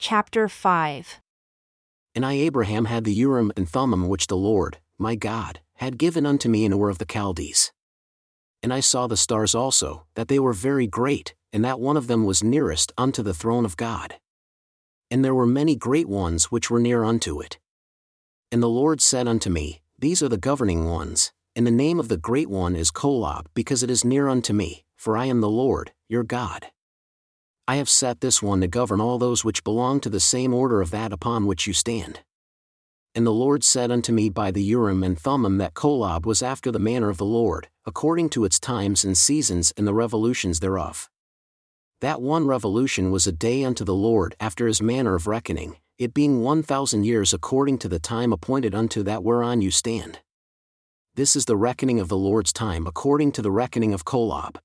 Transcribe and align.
Chapter 0.00 0.48
5 0.48 1.18
And 2.14 2.24
I 2.24 2.34
Abraham 2.34 2.84
had 2.84 3.02
the 3.02 3.12
Urim 3.12 3.50
and 3.56 3.68
Thummim 3.68 4.06
which 4.06 4.28
the 4.28 4.36
Lord, 4.36 4.78
my 4.96 5.16
God, 5.16 5.58
had 5.74 5.98
given 5.98 6.24
unto 6.24 6.48
me 6.48 6.64
in 6.64 6.72
Ur 6.72 6.88
of 6.88 6.98
the 6.98 7.04
Chaldees. 7.04 7.72
And 8.62 8.72
I 8.72 8.78
saw 8.78 9.08
the 9.08 9.16
stars 9.16 9.56
also, 9.56 10.06
that 10.14 10.28
they 10.28 10.38
were 10.38 10.52
very 10.52 10.86
great, 10.86 11.34
and 11.52 11.64
that 11.64 11.80
one 11.80 11.96
of 11.96 12.06
them 12.06 12.24
was 12.24 12.44
nearest 12.44 12.92
unto 12.96 13.24
the 13.24 13.34
throne 13.34 13.64
of 13.64 13.76
God. 13.76 14.20
And 15.10 15.24
there 15.24 15.34
were 15.34 15.46
many 15.46 15.74
great 15.74 16.08
ones 16.08 16.44
which 16.44 16.70
were 16.70 16.78
near 16.78 17.02
unto 17.02 17.40
it. 17.40 17.58
And 18.52 18.62
the 18.62 18.68
Lord 18.68 19.00
said 19.00 19.26
unto 19.26 19.50
me, 19.50 19.82
These 19.98 20.22
are 20.22 20.28
the 20.28 20.38
governing 20.38 20.88
ones, 20.88 21.32
and 21.56 21.66
the 21.66 21.72
name 21.72 21.98
of 21.98 22.06
the 22.06 22.16
great 22.16 22.48
one 22.48 22.76
is 22.76 22.92
Kolob, 22.92 23.46
because 23.52 23.82
it 23.82 23.90
is 23.90 24.04
near 24.04 24.28
unto 24.28 24.52
me, 24.52 24.84
for 24.96 25.16
I 25.16 25.24
am 25.24 25.40
the 25.40 25.50
Lord, 25.50 25.90
your 26.08 26.22
God. 26.22 26.68
I 27.68 27.76
have 27.76 27.90
set 27.90 28.22
this 28.22 28.42
one 28.42 28.62
to 28.62 28.66
govern 28.66 28.98
all 28.98 29.18
those 29.18 29.44
which 29.44 29.62
belong 29.62 30.00
to 30.00 30.08
the 30.08 30.20
same 30.20 30.54
order 30.54 30.80
of 30.80 30.90
that 30.90 31.12
upon 31.12 31.44
which 31.44 31.66
you 31.66 31.74
stand. 31.74 32.20
And 33.14 33.26
the 33.26 33.30
Lord 33.30 33.62
said 33.62 33.90
unto 33.90 34.10
me 34.10 34.30
by 34.30 34.50
the 34.50 34.62
Urim 34.62 35.04
and 35.04 35.20
Thummim 35.20 35.58
that 35.58 35.74
Kolob 35.74 36.24
was 36.24 36.40
after 36.40 36.72
the 36.72 36.78
manner 36.78 37.10
of 37.10 37.18
the 37.18 37.26
Lord, 37.26 37.68
according 37.84 38.30
to 38.30 38.46
its 38.46 38.58
times 38.58 39.04
and 39.04 39.18
seasons 39.18 39.70
and 39.76 39.86
the 39.86 39.92
revolutions 39.92 40.60
thereof. 40.60 41.10
That 42.00 42.22
one 42.22 42.46
revolution 42.46 43.10
was 43.10 43.26
a 43.26 43.32
day 43.32 43.64
unto 43.64 43.84
the 43.84 43.94
Lord 43.94 44.34
after 44.40 44.66
his 44.66 44.80
manner 44.80 45.14
of 45.14 45.26
reckoning, 45.26 45.76
it 45.98 46.14
being 46.14 46.40
one 46.40 46.62
thousand 46.62 47.04
years 47.04 47.34
according 47.34 47.76
to 47.80 47.88
the 47.88 47.98
time 47.98 48.32
appointed 48.32 48.74
unto 48.74 49.02
that 49.02 49.22
whereon 49.22 49.60
you 49.60 49.70
stand. 49.70 50.20
This 51.16 51.36
is 51.36 51.44
the 51.44 51.56
reckoning 51.56 52.00
of 52.00 52.08
the 52.08 52.16
Lord's 52.16 52.54
time 52.54 52.86
according 52.86 53.32
to 53.32 53.42
the 53.42 53.50
reckoning 53.50 53.92
of 53.92 54.06
Kolob. 54.06 54.56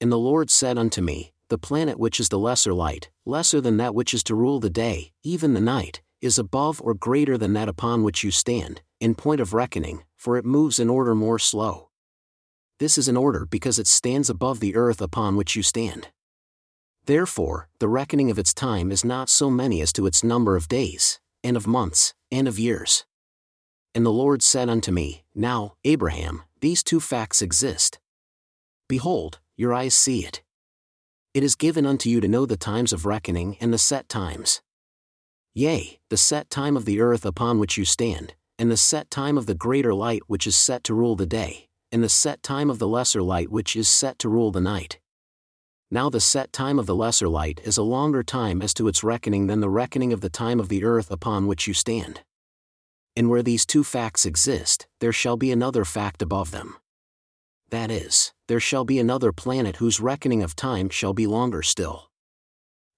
And 0.00 0.12
the 0.12 0.18
Lord 0.18 0.48
said 0.48 0.78
unto 0.78 1.02
me, 1.02 1.32
The 1.54 1.58
planet 1.58 2.00
which 2.00 2.18
is 2.18 2.30
the 2.30 2.38
lesser 2.40 2.74
light, 2.74 3.10
lesser 3.24 3.60
than 3.60 3.76
that 3.76 3.94
which 3.94 4.12
is 4.12 4.24
to 4.24 4.34
rule 4.34 4.58
the 4.58 4.68
day, 4.68 5.12
even 5.22 5.54
the 5.54 5.60
night, 5.60 6.02
is 6.20 6.36
above 6.36 6.82
or 6.82 6.94
greater 6.94 7.38
than 7.38 7.52
that 7.52 7.68
upon 7.68 8.02
which 8.02 8.24
you 8.24 8.32
stand, 8.32 8.82
in 8.98 9.14
point 9.14 9.40
of 9.40 9.54
reckoning, 9.54 10.02
for 10.16 10.36
it 10.36 10.44
moves 10.44 10.80
in 10.80 10.90
order 10.90 11.14
more 11.14 11.38
slow. 11.38 11.90
This 12.80 12.98
is 12.98 13.06
in 13.06 13.16
order 13.16 13.46
because 13.46 13.78
it 13.78 13.86
stands 13.86 14.28
above 14.28 14.58
the 14.58 14.74
earth 14.74 15.00
upon 15.00 15.36
which 15.36 15.54
you 15.54 15.62
stand. 15.62 16.08
Therefore, 17.04 17.68
the 17.78 17.86
reckoning 17.86 18.32
of 18.32 18.38
its 18.40 18.52
time 18.52 18.90
is 18.90 19.04
not 19.04 19.28
so 19.28 19.48
many 19.48 19.80
as 19.80 19.92
to 19.92 20.06
its 20.06 20.24
number 20.24 20.56
of 20.56 20.66
days, 20.66 21.20
and 21.44 21.56
of 21.56 21.68
months, 21.68 22.14
and 22.32 22.48
of 22.48 22.58
years. 22.58 23.06
And 23.94 24.04
the 24.04 24.10
Lord 24.10 24.42
said 24.42 24.68
unto 24.68 24.90
me, 24.90 25.22
Now, 25.36 25.74
Abraham, 25.84 26.42
these 26.60 26.82
two 26.82 26.98
facts 26.98 27.40
exist. 27.40 28.00
Behold, 28.88 29.38
your 29.56 29.72
eyes 29.72 29.94
see 29.94 30.26
it. 30.26 30.42
It 31.34 31.42
is 31.42 31.56
given 31.56 31.84
unto 31.84 32.08
you 32.08 32.20
to 32.20 32.28
know 32.28 32.46
the 32.46 32.56
times 32.56 32.92
of 32.92 33.04
reckoning 33.04 33.56
and 33.60 33.72
the 33.72 33.78
set 33.78 34.08
times. 34.08 34.62
Yea, 35.52 35.98
the 36.08 36.16
set 36.16 36.48
time 36.48 36.76
of 36.76 36.84
the 36.84 37.00
earth 37.00 37.26
upon 37.26 37.58
which 37.58 37.76
you 37.76 37.84
stand, 37.84 38.34
and 38.56 38.70
the 38.70 38.76
set 38.76 39.10
time 39.10 39.36
of 39.36 39.46
the 39.46 39.54
greater 39.54 39.92
light 39.92 40.22
which 40.28 40.46
is 40.46 40.54
set 40.54 40.84
to 40.84 40.94
rule 40.94 41.16
the 41.16 41.26
day, 41.26 41.68
and 41.90 42.04
the 42.04 42.08
set 42.08 42.40
time 42.44 42.70
of 42.70 42.78
the 42.78 42.86
lesser 42.86 43.20
light 43.20 43.50
which 43.50 43.74
is 43.74 43.88
set 43.88 44.16
to 44.20 44.28
rule 44.28 44.52
the 44.52 44.60
night. 44.60 45.00
Now 45.90 46.08
the 46.08 46.20
set 46.20 46.52
time 46.52 46.78
of 46.78 46.86
the 46.86 46.94
lesser 46.94 47.28
light 47.28 47.60
is 47.64 47.76
a 47.76 47.82
longer 47.82 48.22
time 48.22 48.62
as 48.62 48.72
to 48.74 48.86
its 48.86 49.02
reckoning 49.02 49.48
than 49.48 49.58
the 49.58 49.68
reckoning 49.68 50.12
of 50.12 50.20
the 50.20 50.30
time 50.30 50.60
of 50.60 50.68
the 50.68 50.84
earth 50.84 51.10
upon 51.10 51.48
which 51.48 51.66
you 51.66 51.74
stand. 51.74 52.22
And 53.16 53.28
where 53.28 53.42
these 53.42 53.66
two 53.66 53.82
facts 53.82 54.24
exist, 54.24 54.86
there 55.00 55.12
shall 55.12 55.36
be 55.36 55.50
another 55.50 55.84
fact 55.84 56.22
above 56.22 56.52
them. 56.52 56.76
That 57.70 57.90
is, 57.90 58.32
there 58.46 58.60
shall 58.60 58.84
be 58.84 58.98
another 58.98 59.32
planet 59.32 59.76
whose 59.76 60.00
reckoning 60.00 60.42
of 60.42 60.54
time 60.54 60.88
shall 60.88 61.12
be 61.12 61.26
longer 61.26 61.62
still. 61.62 62.10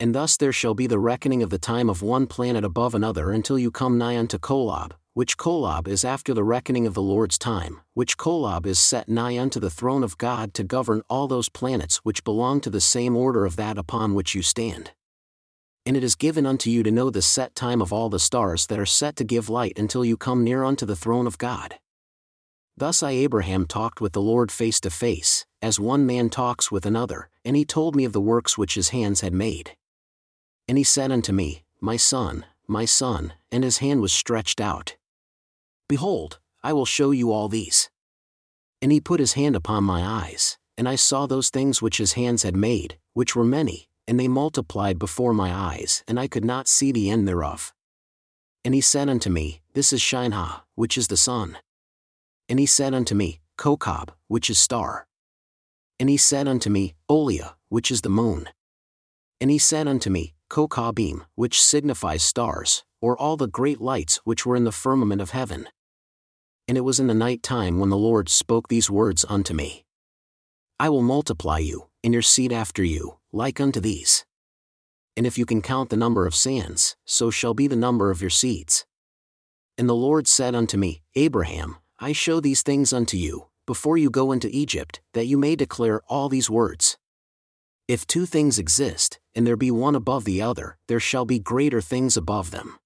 And 0.00 0.14
thus 0.14 0.36
there 0.36 0.52
shall 0.52 0.74
be 0.74 0.86
the 0.86 0.98
reckoning 0.98 1.42
of 1.42 1.50
the 1.50 1.58
time 1.58 1.88
of 1.88 2.02
one 2.02 2.26
planet 2.26 2.64
above 2.64 2.94
another 2.94 3.30
until 3.30 3.58
you 3.58 3.70
come 3.70 3.96
nigh 3.96 4.16
unto 4.16 4.38
Kolob, 4.38 4.92
which 5.12 5.36
Kolob 5.36 5.86
is 5.86 6.04
after 6.04 6.34
the 6.34 6.42
reckoning 6.42 6.86
of 6.86 6.94
the 6.94 7.02
Lord's 7.02 7.38
time, 7.38 7.80
which 7.94 8.16
Kolob 8.16 8.66
is 8.66 8.78
set 8.78 9.08
nigh 9.08 9.38
unto 9.38 9.60
the 9.60 9.70
throne 9.70 10.02
of 10.02 10.18
God 10.18 10.52
to 10.54 10.64
govern 10.64 11.02
all 11.08 11.28
those 11.28 11.48
planets 11.48 11.98
which 11.98 12.24
belong 12.24 12.60
to 12.62 12.70
the 12.70 12.80
same 12.80 13.16
order 13.16 13.46
of 13.46 13.56
that 13.56 13.78
upon 13.78 14.14
which 14.14 14.34
you 14.34 14.42
stand. 14.42 14.90
And 15.86 15.96
it 15.96 16.02
is 16.02 16.16
given 16.16 16.46
unto 16.46 16.70
you 16.70 16.82
to 16.82 16.90
know 16.90 17.10
the 17.10 17.22
set 17.22 17.54
time 17.54 17.80
of 17.80 17.92
all 17.92 18.08
the 18.08 18.18
stars 18.18 18.66
that 18.66 18.78
are 18.78 18.86
set 18.86 19.16
to 19.16 19.24
give 19.24 19.48
light 19.48 19.78
until 19.78 20.04
you 20.04 20.16
come 20.16 20.42
near 20.42 20.64
unto 20.64 20.84
the 20.84 20.96
throne 20.96 21.26
of 21.26 21.38
God. 21.38 21.76
Thus 22.76 23.02
I 23.02 23.12
Abraham 23.12 23.66
talked 23.66 24.00
with 24.00 24.12
the 24.12 24.20
Lord 24.20 24.50
face 24.50 24.80
to 24.80 24.90
face, 24.90 25.46
as 25.62 25.78
one 25.78 26.04
man 26.04 26.28
talks 26.28 26.72
with 26.72 26.84
another, 26.84 27.28
and 27.44 27.56
he 27.56 27.64
told 27.64 27.94
me 27.94 28.04
of 28.04 28.12
the 28.12 28.20
works 28.20 28.58
which 28.58 28.74
his 28.74 28.88
hands 28.88 29.20
had 29.20 29.32
made. 29.32 29.76
And 30.66 30.76
he 30.76 30.84
said 30.84 31.12
unto 31.12 31.32
me, 31.32 31.62
My 31.80 31.96
son, 31.96 32.44
my 32.66 32.84
son, 32.84 33.34
and 33.52 33.62
his 33.62 33.78
hand 33.78 34.00
was 34.00 34.12
stretched 34.12 34.60
out. 34.60 34.96
Behold, 35.88 36.40
I 36.62 36.72
will 36.72 36.86
show 36.86 37.12
you 37.12 37.30
all 37.30 37.48
these. 37.48 37.90
And 38.82 38.90
he 38.90 39.00
put 39.00 39.20
his 39.20 39.34
hand 39.34 39.54
upon 39.54 39.84
my 39.84 40.02
eyes, 40.02 40.58
and 40.76 40.88
I 40.88 40.96
saw 40.96 41.26
those 41.26 41.50
things 41.50 41.80
which 41.80 41.98
his 41.98 42.14
hands 42.14 42.42
had 42.42 42.56
made, 42.56 42.98
which 43.12 43.36
were 43.36 43.44
many, 43.44 43.88
and 44.08 44.18
they 44.18 44.28
multiplied 44.28 44.98
before 44.98 45.32
my 45.32 45.52
eyes, 45.52 46.02
and 46.08 46.18
I 46.18 46.26
could 46.26 46.44
not 46.44 46.66
see 46.66 46.90
the 46.90 47.08
end 47.08 47.28
thereof. 47.28 47.72
And 48.64 48.74
he 48.74 48.80
said 48.80 49.08
unto 49.08 49.30
me, 49.30 49.62
This 49.74 49.92
is 49.92 50.00
Shinehah, 50.00 50.62
which 50.74 50.98
is 50.98 51.08
the 51.08 51.16
sun. 51.16 51.58
And 52.48 52.58
he 52.58 52.66
said 52.66 52.94
unto 52.94 53.14
me, 53.14 53.40
Kokob, 53.56 54.12
which 54.28 54.50
is 54.50 54.58
star. 54.58 55.06
And 55.98 56.08
he 56.08 56.16
said 56.16 56.48
unto 56.48 56.70
me, 56.70 56.94
Olea, 57.08 57.56
which 57.68 57.90
is 57.90 58.02
the 58.02 58.08
moon. 58.08 58.48
And 59.40 59.50
he 59.50 59.58
said 59.58 59.86
unto 59.86 60.10
me, 60.10 60.34
Kokaubeam, 60.50 61.24
which 61.34 61.62
signifies 61.62 62.22
stars, 62.22 62.84
or 63.00 63.18
all 63.18 63.36
the 63.36 63.48
great 63.48 63.80
lights 63.80 64.20
which 64.24 64.46
were 64.46 64.56
in 64.56 64.64
the 64.64 64.72
firmament 64.72 65.20
of 65.20 65.30
heaven. 65.30 65.68
And 66.68 66.78
it 66.78 66.82
was 66.82 67.00
in 67.00 67.06
the 67.06 67.14
night 67.14 67.42
time 67.42 67.78
when 67.78 67.90
the 67.90 67.96
Lord 67.96 68.28
spoke 68.28 68.68
these 68.68 68.90
words 68.90 69.24
unto 69.28 69.54
me 69.54 69.84
I 70.78 70.88
will 70.88 71.02
multiply 71.02 71.58
you, 71.58 71.88
and 72.02 72.12
your 72.12 72.22
seed 72.22 72.52
after 72.52 72.82
you, 72.82 73.18
like 73.32 73.60
unto 73.60 73.80
these. 73.80 74.24
And 75.16 75.26
if 75.26 75.38
you 75.38 75.46
can 75.46 75.62
count 75.62 75.90
the 75.90 75.96
number 75.96 76.26
of 76.26 76.34
sands, 76.34 76.96
so 77.04 77.30
shall 77.30 77.54
be 77.54 77.68
the 77.68 77.76
number 77.76 78.10
of 78.10 78.20
your 78.20 78.30
seeds. 78.30 78.84
And 79.78 79.88
the 79.88 79.94
Lord 79.94 80.26
said 80.26 80.54
unto 80.54 80.76
me, 80.76 81.02
Abraham, 81.14 81.76
I 81.98 82.12
show 82.12 82.40
these 82.40 82.62
things 82.62 82.92
unto 82.92 83.16
you, 83.16 83.46
before 83.66 83.96
you 83.96 84.10
go 84.10 84.32
into 84.32 84.48
Egypt, 84.50 85.00
that 85.12 85.26
you 85.26 85.38
may 85.38 85.54
declare 85.54 86.02
all 86.08 86.28
these 86.28 86.50
words. 86.50 86.98
If 87.86 88.06
two 88.06 88.26
things 88.26 88.58
exist, 88.58 89.20
and 89.34 89.46
there 89.46 89.56
be 89.56 89.70
one 89.70 89.94
above 89.94 90.24
the 90.24 90.42
other, 90.42 90.76
there 90.88 91.00
shall 91.00 91.24
be 91.24 91.38
greater 91.38 91.80
things 91.80 92.16
above 92.16 92.50
them. 92.50 92.78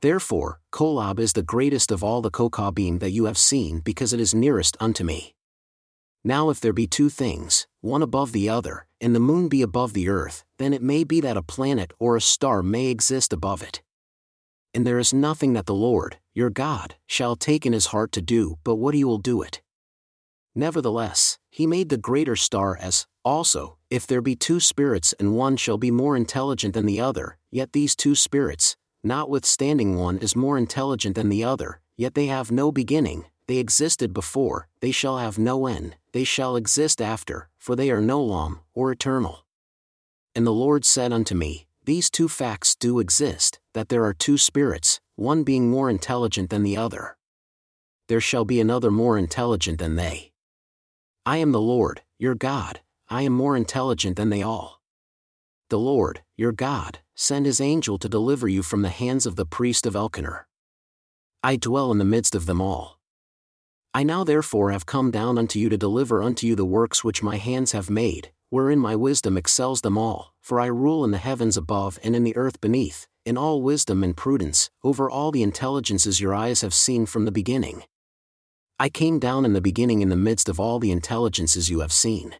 Therefore, 0.00 0.60
Kolob 0.72 1.18
is 1.18 1.32
the 1.32 1.42
greatest 1.42 1.90
of 1.90 2.04
all 2.04 2.22
the 2.22 2.30
Kokaubeam 2.30 3.00
that 3.00 3.10
you 3.10 3.24
have 3.24 3.38
seen 3.38 3.80
because 3.80 4.12
it 4.12 4.20
is 4.20 4.34
nearest 4.34 4.76
unto 4.80 5.04
me. 5.04 5.34
Now 6.22 6.48
if 6.48 6.60
there 6.60 6.72
be 6.72 6.86
two 6.86 7.10
things, 7.10 7.66
one 7.80 8.02
above 8.02 8.32
the 8.32 8.48
other, 8.48 8.86
and 9.00 9.14
the 9.14 9.20
moon 9.20 9.48
be 9.48 9.60
above 9.60 9.92
the 9.92 10.08
earth, 10.08 10.44
then 10.58 10.72
it 10.72 10.82
may 10.82 11.04
be 11.04 11.20
that 11.20 11.36
a 11.36 11.42
planet 11.42 11.92
or 11.98 12.16
a 12.16 12.20
star 12.20 12.62
may 12.62 12.86
exist 12.86 13.32
above 13.32 13.62
it. 13.62 13.82
And 14.72 14.86
there 14.86 14.98
is 14.98 15.12
nothing 15.12 15.52
that 15.52 15.66
the 15.66 15.74
Lord, 15.74 16.18
your 16.34 16.50
God, 16.50 16.96
shall 17.06 17.36
take 17.36 17.64
in 17.64 17.72
his 17.72 17.86
heart 17.86 18.12
to 18.12 18.20
do 18.20 18.58
but 18.64 18.74
what 18.74 18.94
he 18.94 19.04
will 19.04 19.18
do 19.18 19.40
it. 19.40 19.62
Nevertheless, 20.54 21.38
he 21.50 21.66
made 21.66 21.88
the 21.88 21.96
greater 21.96 22.36
star 22.36 22.76
as, 22.76 23.06
also, 23.24 23.78
if 23.90 24.06
there 24.06 24.20
be 24.20 24.36
two 24.36 24.60
spirits 24.60 25.14
and 25.18 25.34
one 25.34 25.56
shall 25.56 25.78
be 25.78 25.90
more 25.90 26.16
intelligent 26.16 26.74
than 26.74 26.86
the 26.86 27.00
other, 27.00 27.38
yet 27.50 27.72
these 27.72 27.96
two 27.96 28.14
spirits, 28.14 28.76
notwithstanding 29.02 29.96
one 29.96 30.18
is 30.18 30.36
more 30.36 30.58
intelligent 30.58 31.14
than 31.14 31.28
the 31.28 31.42
other, 31.42 31.80
yet 31.96 32.14
they 32.14 32.26
have 32.26 32.50
no 32.50 32.70
beginning, 32.70 33.24
they 33.46 33.56
existed 33.56 34.12
before, 34.12 34.68
they 34.80 34.90
shall 34.90 35.18
have 35.18 35.38
no 35.38 35.66
end, 35.66 35.96
they 36.12 36.24
shall 36.24 36.56
exist 36.56 37.00
after, 37.00 37.48
for 37.58 37.76
they 37.76 37.90
are 37.90 38.00
gnolaum, 38.00 38.60
or 38.74 38.90
eternal. 38.92 39.44
And 40.34 40.46
the 40.46 40.52
Lord 40.52 40.84
said 40.84 41.12
unto 41.12 41.34
me, 41.34 41.66
These 41.84 42.10
two 42.10 42.28
facts 42.28 42.74
do 42.74 42.98
exist, 42.98 43.60
that 43.72 43.88
there 43.88 44.04
are 44.04 44.14
two 44.14 44.38
spirits, 44.38 45.00
one 45.16 45.44
being 45.44 45.70
more 45.70 45.88
intelligent 45.88 46.50
than 46.50 46.62
the 46.62 46.76
other. 46.76 47.16
There 48.08 48.20
shall 48.20 48.44
be 48.44 48.60
another 48.60 48.90
more 48.90 49.16
intelligent 49.16 49.78
than 49.78 49.96
they. 49.96 50.32
I 51.24 51.38
am 51.38 51.52
the 51.52 51.60
Lord, 51.60 52.02
your 52.18 52.34
God, 52.34 52.80
I 53.08 53.22
am 53.22 53.32
more 53.32 53.56
intelligent 53.56 54.16
than 54.16 54.30
they 54.30 54.42
all. 54.42 54.82
The 55.70 55.78
Lord, 55.78 56.22
your 56.36 56.52
God, 56.52 56.98
send 57.14 57.46
his 57.46 57.60
angel 57.60 57.98
to 57.98 58.08
deliver 58.08 58.48
you 58.48 58.62
from 58.62 58.82
the 58.82 58.88
hands 58.90 59.24
of 59.24 59.36
the 59.36 59.46
priest 59.46 59.86
of 59.86 59.94
Elkenah. 59.94 60.44
I 61.42 61.56
dwell 61.56 61.90
in 61.92 61.98
the 61.98 62.04
midst 62.04 62.34
of 62.34 62.46
them 62.46 62.60
all. 62.60 62.98
I 63.94 64.02
now 64.02 64.24
therefore 64.24 64.72
have 64.72 64.86
come 64.86 65.10
down 65.10 65.38
unto 65.38 65.58
you 65.58 65.68
to 65.68 65.76
deliver 65.76 66.22
unto 66.22 66.46
you 66.46 66.56
the 66.56 66.64
works 66.64 67.04
which 67.04 67.22
my 67.22 67.36
hands 67.36 67.72
have 67.72 67.88
made, 67.88 68.32
wherein 68.50 68.78
my 68.78 68.96
wisdom 68.96 69.36
excels 69.36 69.80
them 69.80 69.96
all, 69.96 70.34
for 70.40 70.60
I 70.60 70.66
rule 70.66 71.04
in 71.04 71.12
the 71.12 71.18
heavens 71.18 71.56
above 71.56 71.98
and 72.02 72.16
in 72.16 72.24
the 72.24 72.36
earth 72.36 72.60
beneath, 72.60 73.06
in 73.24 73.38
all 73.38 73.62
wisdom 73.62 74.04
and 74.04 74.16
prudence, 74.16 74.70
over 74.82 75.10
all 75.10 75.30
the 75.30 75.42
intelligences 75.42 76.20
your 76.20 76.34
eyes 76.34 76.60
have 76.60 76.74
seen 76.74 77.06
from 77.06 77.24
the 77.24 77.32
beginning. 77.32 77.82
I 78.78 78.88
came 78.88 79.18
down 79.18 79.44
in 79.44 79.52
the 79.52 79.60
beginning 79.60 80.02
in 80.02 80.08
the 80.08 80.16
midst 80.16 80.48
of 80.48 80.60
all 80.60 80.78
the 80.78 80.90
intelligences 80.90 81.70
you 81.70 81.80
have 81.80 81.92
seen. 81.92 82.34